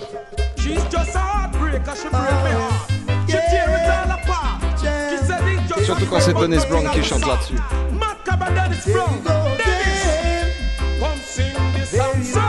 [5.83, 7.55] Surtout quand c'est Dennis Brown qui chante là-dessus.
[7.93, 9.23] Macabre Dennis Brown.
[9.57, 10.53] Dennis,
[10.99, 12.41] come sing this song, sir.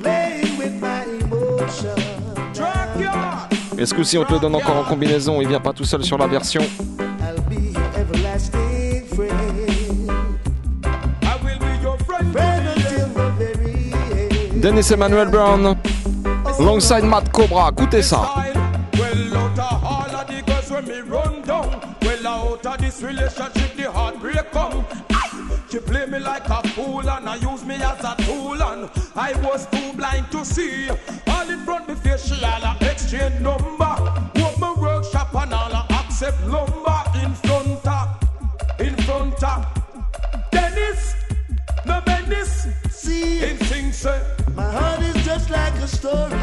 [0.00, 1.96] Playing with my emotion.
[2.54, 3.48] Track yard.
[3.76, 5.40] Et ce coup-ci, on te le donne encore en combinaison.
[5.40, 6.62] Il vient pas tout seul sur la version?
[14.60, 15.78] Dennis Emmanuel Brown,
[16.58, 17.70] alongside Matt Cobra.
[17.70, 18.22] Écoutez ça.
[25.70, 29.34] She play me like a fool and I use me as a tool and I
[29.42, 30.88] was too blind to see.
[46.08, 46.37] Like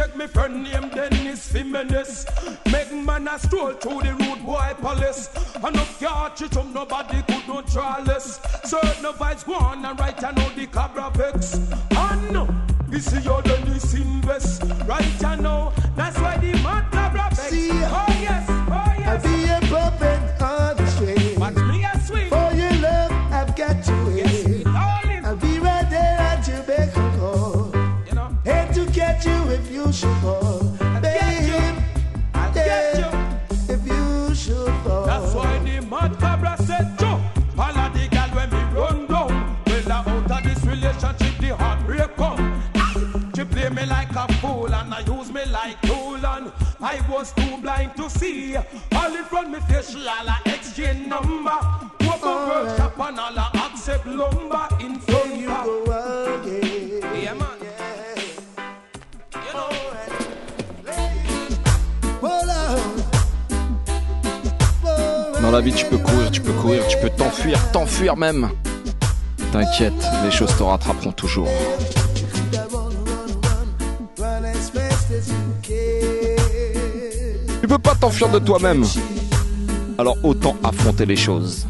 [0.00, 2.26] take me friend named Dennis Jimenez.
[2.72, 5.28] Make man a stroll through the rude boy palace.
[5.56, 8.40] And no car chichum, nobody could no try less.
[8.64, 11.54] Certain vibes go on and right, I know the cabra vex.
[11.90, 12.48] And no,
[12.88, 14.62] this is your Dennis invest.
[14.86, 15.72] Right, I know,
[29.86, 30.62] you should fall.
[30.62, 31.00] you.
[31.00, 31.76] Babe,
[32.34, 32.52] I'll
[33.68, 34.66] if you should.
[35.06, 37.02] That's why the mad cabra said.
[37.02, 37.76] All
[38.08, 39.56] gal when me run down.
[39.90, 42.10] Out of this relationship, the heartbreak.
[43.34, 47.32] She play me like a fool and I use me like tool and I was
[47.32, 48.56] too blind to see.
[48.56, 49.96] All in front me face,
[50.74, 51.58] she number.
[53.20, 54.68] All accept lumber
[65.50, 68.50] Dans la vie, tu peux courir, tu peux courir, tu peux t'enfuir, t'enfuir même.
[69.50, 71.48] T'inquiète, les choses te rattraperont toujours.
[77.60, 78.84] Tu peux pas t'enfuir de toi-même.
[79.98, 81.66] Alors autant affronter les choses.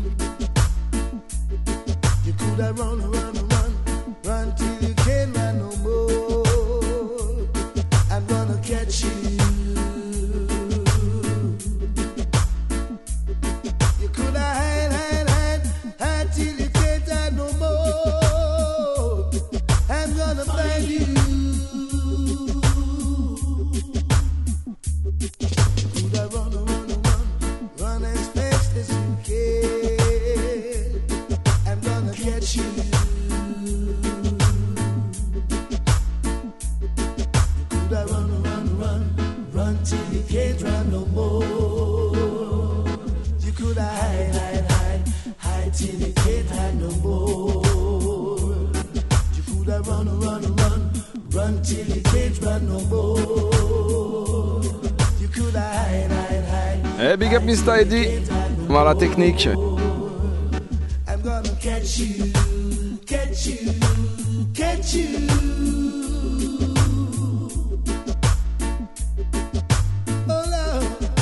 [58.69, 59.49] Voilà technique.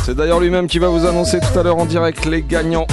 [0.04, 2.86] C'est d'ailleurs lui-même qui va vous annoncer tout à l'heure en direct les gagnants.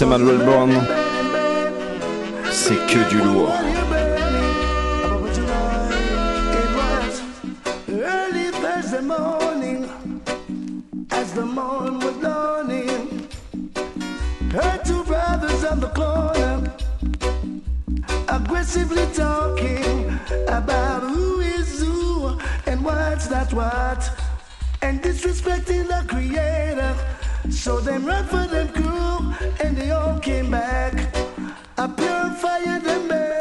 [0.00, 0.18] Tonight.
[0.18, 0.70] Denis Emmanuel Brown,
[2.50, 3.52] c'est que du lourd.
[7.88, 9.88] Early Thursday morning,
[11.10, 13.28] as the morn was dawning,
[14.52, 16.62] heard two brothers on the corner
[18.28, 20.18] aggressively talking
[20.48, 24.10] about who is who and what's that what,
[24.82, 26.96] and disrespecting the Creator.
[27.48, 29.34] So them ran for them crew
[29.64, 30.94] and they all came back.
[31.78, 33.39] I purified them back.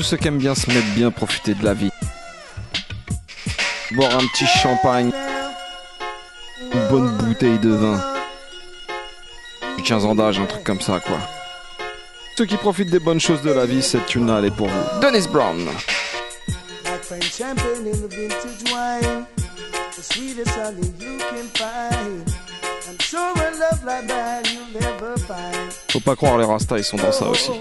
[0.00, 1.90] tous ceux qui aiment bien se mettre bien, profiter de la vie.
[3.90, 5.10] Boire un petit champagne.
[6.72, 8.02] Une bonne bouteille de vin.
[9.84, 11.18] 15 ans d'âge, un truc comme ça, quoi.
[12.38, 15.00] Ceux qui profitent des bonnes choses de la vie, cette tune-là, est pour vous.
[15.02, 15.68] Dennis Brown.
[25.90, 27.52] Faut pas croire les Rasta, ils sont dans ça aussi.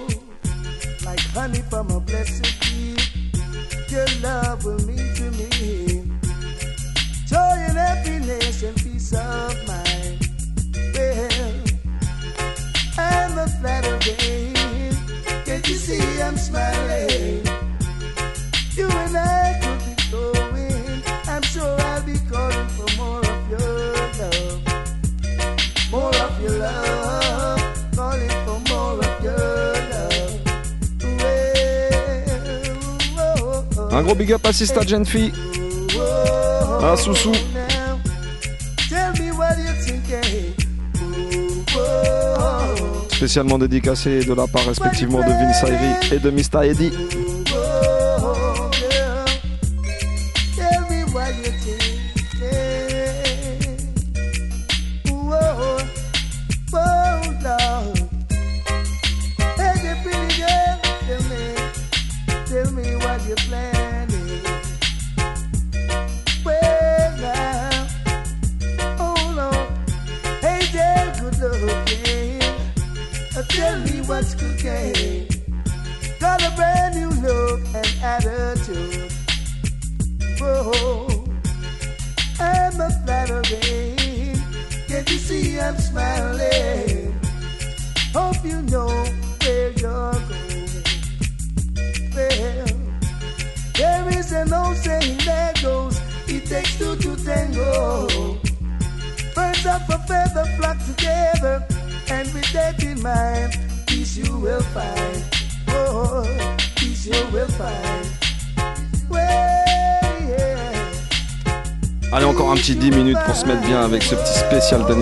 [34.60, 35.06] Merci jeune.
[36.82, 36.96] Un.
[43.10, 46.92] Spécialement dédicacé de la part respectivement de Vince Ivy et de Mista Eddy.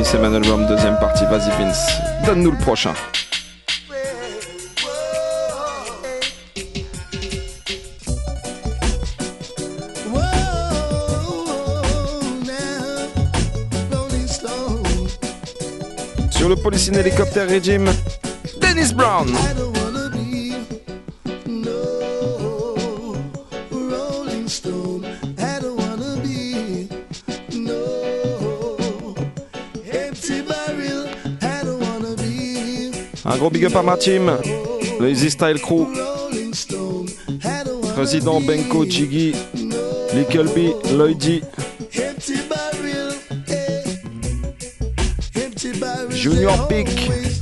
[0.10, 1.26] C'est et Man Album, deuxième partie.
[1.26, 1.86] Vas-y Vince,
[2.26, 2.94] donne-nous le prochain.
[16.32, 17.92] Sur le Policine Helicopter Regime,
[18.62, 19.28] Dennis Brown.
[33.38, 34.32] Un gros big up à ma team,
[35.00, 35.86] le Easy Style Crew,
[37.94, 39.36] Président Benko Chigi,
[40.12, 40.74] Little B,
[46.10, 47.37] Junior Peak.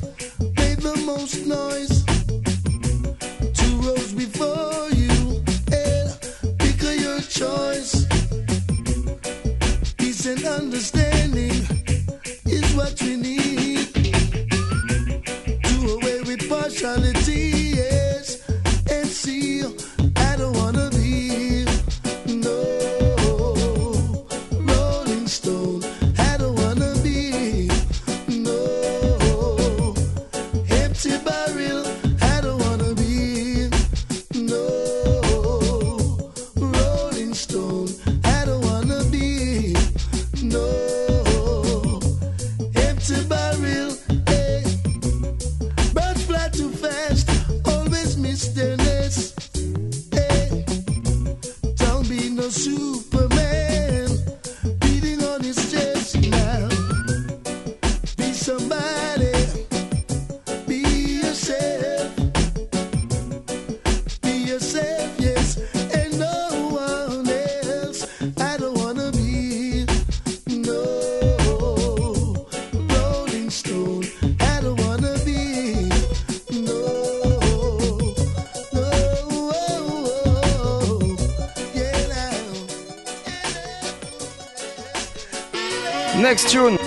[86.26, 86.80] Next tune.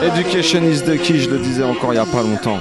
[0.00, 2.60] Education is the key, je le disais encore il y a pas longtemps.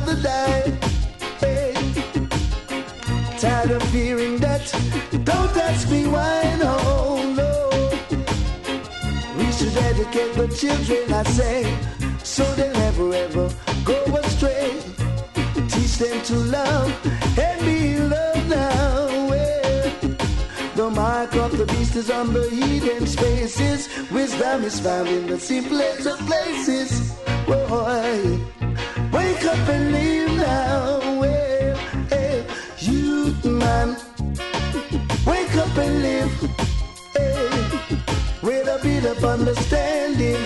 [0.00, 0.72] Die.
[1.38, 1.74] Hey.
[3.38, 4.64] Tired of hearing that.
[5.24, 7.50] Don't ask me why, no, no.
[9.36, 11.78] We should educate the children, I say,
[12.22, 13.50] so they'll never ever
[13.84, 14.80] go astray.
[15.68, 16.90] Teach them to love
[17.38, 19.28] and be loved now.
[19.28, 19.90] Well,
[20.74, 23.88] the mark of the beast is on the hidden spaces.
[24.10, 27.12] Wisdom is found in the simplest of places.
[29.32, 31.20] Wake up and live now.
[31.20, 31.76] Well,
[32.10, 32.44] hey,
[32.78, 33.96] you man,
[35.26, 36.32] wake up and live.
[37.14, 37.48] Hey,
[38.42, 40.42] with a bit of understanding.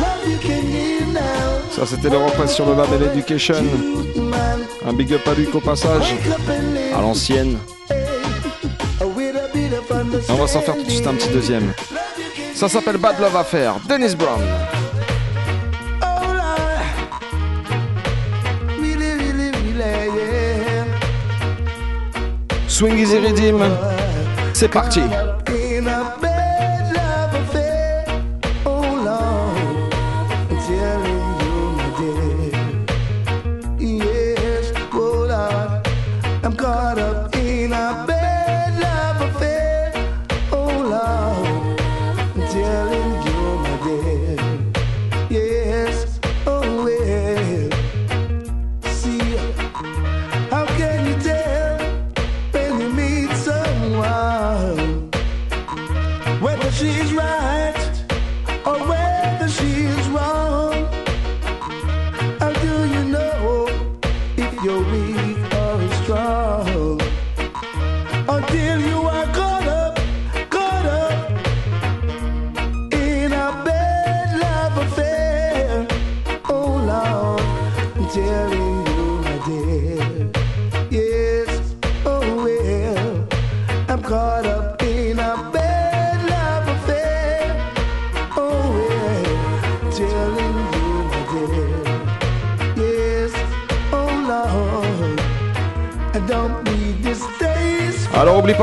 [0.00, 1.60] Love you can give now.
[1.70, 3.64] Ça, c'était le represse sur le label Education.
[4.86, 6.14] Un big up à Luc au passage,
[6.94, 7.58] à l'ancienne.
[10.28, 11.72] On va s'en faire tout de suite un petit deuxième.
[12.54, 14.40] Ça s'appelle Bad Love Affair, Dennis Brown.
[22.82, 23.62] Swing Easy Redeem.
[24.54, 25.02] C'est parti.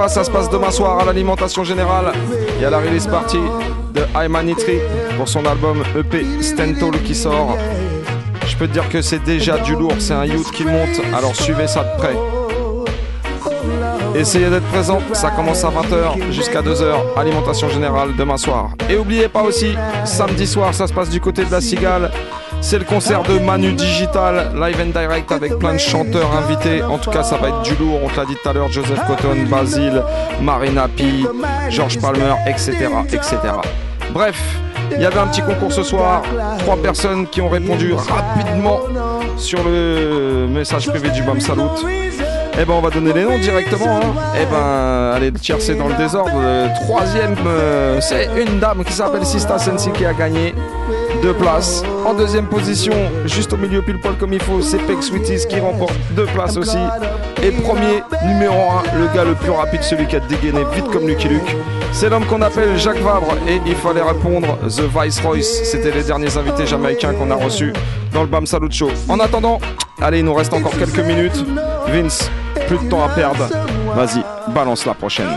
[0.10, 2.12] Ça se passe demain soir à l'alimentation générale.
[2.58, 3.38] Il y a la release party
[3.94, 4.80] de Imanitri
[5.18, 7.56] pour son album EP Stentall qui sort.
[8.48, 11.36] Je peux te dire que c'est déjà du lourd, c'est un youth qui monte, alors
[11.36, 12.16] suivez ça de près.
[14.16, 18.72] Essayez d'être présent, ça commence à 20h jusqu'à 2h, alimentation générale demain soir.
[18.90, 19.76] Et oubliez pas aussi,
[20.06, 22.12] samedi soir, ça se passe du côté de la Cigale.
[22.62, 26.84] C'est le concert de Manu Digital, live and direct avec plein de chanteurs invités.
[26.84, 28.00] En tout cas, ça va être du lourd.
[28.04, 30.04] On te l'a dit tout à l'heure, Joseph Cotton, Basile,
[30.42, 31.04] Marina P,
[31.70, 32.74] George Palmer, etc.,
[33.12, 33.38] etc.
[34.12, 34.40] Bref,
[34.92, 36.22] il y avait un petit concours ce soir.
[36.60, 38.80] Trois personnes qui ont répondu rapidement
[39.38, 41.62] sur le message privé du BAM Salut.
[42.62, 44.00] Eh ben on va donner les noms directement.
[44.00, 44.14] Hein.
[44.36, 46.34] Eh ben allez le tiercer dans le désordre.
[46.82, 50.54] Troisième euh, c'est une dame qui s'appelle Sista Sensi qui a gagné
[51.22, 51.84] deux places.
[52.06, 52.94] En deuxième position,
[53.26, 56.58] juste au milieu pile poil comme il faut, c'est Peck Sweeties qui remporte deux places
[56.58, 56.78] aussi.
[57.44, 61.08] Et premier, numéro un, le gars le plus rapide, celui qui a dégainé vite comme
[61.08, 61.56] Lucky Luke.
[61.92, 65.42] C'est l'homme qu'on appelle Jacques Vabre et il fallait répondre The Viceroy.
[65.42, 67.74] C'était les derniers invités jamaïcains qu'on a reçus
[68.14, 68.90] dans le BAM Salut Show.
[69.08, 69.60] En attendant,
[70.02, 71.46] allez, il nous reste encore quelques minutes.
[71.88, 72.30] Vince,
[72.68, 73.48] plus de temps à perdre.
[73.96, 74.24] Vas-y,
[74.54, 75.28] balance la prochaine.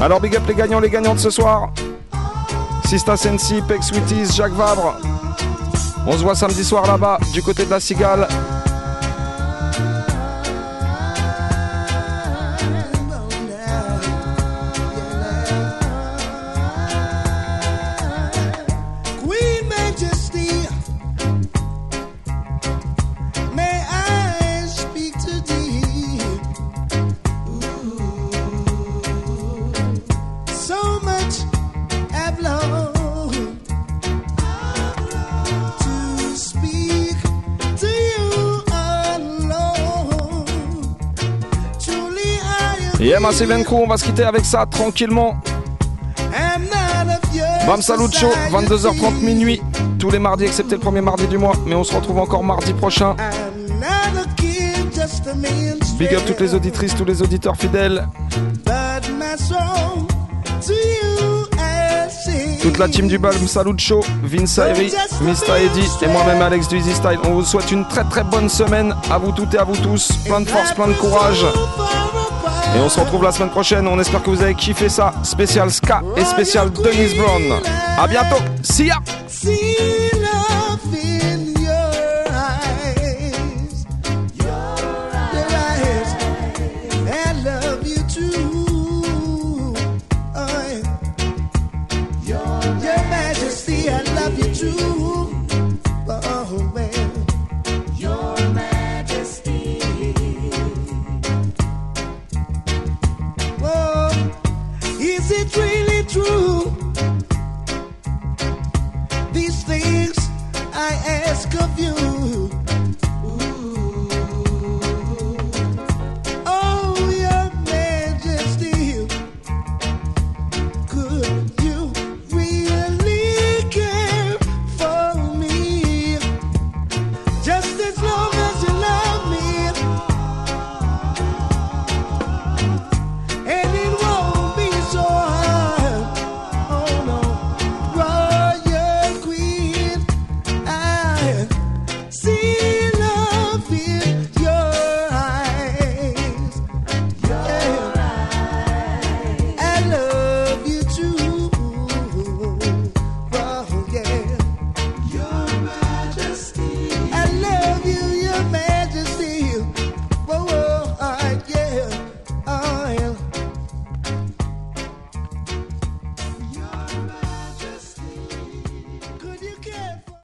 [0.00, 1.74] Alors big up les gagnants, les gagnantes ce soir.
[2.86, 4.96] Sista Sensi, Peck Sweeties, Jacques Vabre.
[6.06, 8.26] On se voit samedi soir là-bas, du côté de la Cigale.
[43.20, 45.36] Massive Crew, on va se quitter avec ça tranquillement.
[47.66, 49.60] Bam Salut Show, 22h30 minuit,
[49.98, 52.72] tous les mardis excepté le premier mardi du mois, mais on se retrouve encore mardi
[52.72, 53.14] prochain.
[55.98, 58.08] Big up toutes les auditrices, tous les auditeurs fidèles,
[62.62, 65.56] toute la team du Balm Salut Show, Vince Ayri, Mr.
[65.62, 67.18] Eddy et moi-même Alex du Easy Style.
[67.24, 70.10] On vous souhaite une très très bonne semaine à vous toutes et à vous tous.
[70.24, 71.44] Plein de force, plein de courage.
[72.76, 73.86] Et on se retrouve la semaine prochaine.
[73.88, 75.12] On espère que vous avez kiffé ça.
[75.22, 77.60] Spécial Ska et spécial Dennis Brown.
[77.98, 78.42] À bientôt.
[78.62, 78.96] See ya.